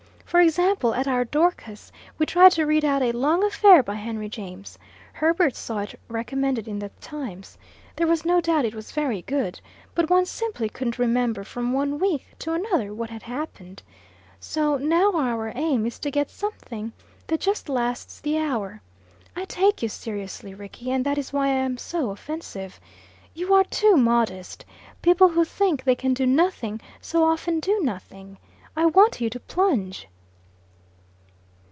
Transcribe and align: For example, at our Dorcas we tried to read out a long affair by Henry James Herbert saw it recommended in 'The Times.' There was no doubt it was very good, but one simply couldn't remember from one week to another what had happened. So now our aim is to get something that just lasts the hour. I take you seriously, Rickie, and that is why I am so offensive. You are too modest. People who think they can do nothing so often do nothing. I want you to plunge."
For 0.25 0.39
example, 0.39 0.93
at 0.95 1.09
our 1.09 1.25
Dorcas 1.25 1.91
we 2.17 2.25
tried 2.25 2.53
to 2.53 2.63
read 2.65 2.85
out 2.85 3.01
a 3.01 3.11
long 3.11 3.43
affair 3.43 3.83
by 3.83 3.95
Henry 3.95 4.29
James 4.29 4.79
Herbert 5.11 5.57
saw 5.57 5.79
it 5.79 5.99
recommended 6.07 6.69
in 6.69 6.79
'The 6.79 6.87
Times.' 7.01 7.57
There 7.97 8.07
was 8.07 8.23
no 8.23 8.39
doubt 8.39 8.63
it 8.63 8.73
was 8.73 8.93
very 8.93 9.23
good, 9.23 9.59
but 9.93 10.09
one 10.09 10.25
simply 10.25 10.69
couldn't 10.69 10.97
remember 10.97 11.43
from 11.43 11.73
one 11.73 11.99
week 11.99 12.25
to 12.39 12.53
another 12.53 12.93
what 12.93 13.09
had 13.09 13.23
happened. 13.23 13.83
So 14.39 14.77
now 14.77 15.11
our 15.15 15.51
aim 15.53 15.85
is 15.85 15.99
to 15.99 16.09
get 16.09 16.29
something 16.29 16.93
that 17.27 17.41
just 17.41 17.67
lasts 17.67 18.21
the 18.21 18.37
hour. 18.37 18.81
I 19.35 19.43
take 19.43 19.81
you 19.83 19.89
seriously, 19.89 20.53
Rickie, 20.53 20.91
and 20.91 21.05
that 21.05 21.17
is 21.17 21.33
why 21.33 21.47
I 21.47 21.65
am 21.65 21.77
so 21.77 22.09
offensive. 22.09 22.79
You 23.33 23.53
are 23.53 23.65
too 23.65 23.97
modest. 23.97 24.63
People 25.01 25.27
who 25.27 25.43
think 25.43 25.83
they 25.83 25.93
can 25.95 26.13
do 26.13 26.25
nothing 26.25 26.79
so 27.01 27.25
often 27.25 27.59
do 27.59 27.81
nothing. 27.81 28.37
I 28.77 28.85
want 28.85 29.19
you 29.19 29.29
to 29.29 29.39
plunge." 29.41 30.07